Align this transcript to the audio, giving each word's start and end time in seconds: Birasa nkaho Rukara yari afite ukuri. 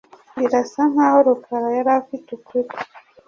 Birasa 0.37 0.81
nkaho 0.91 1.17
Rukara 1.27 1.67
yari 1.77 1.91
afite 1.99 2.27
ukuri. 2.37 2.69